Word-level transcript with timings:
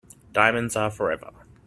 Diamonds 0.33 0.75
are 0.75 0.89
forever. 0.89 1.31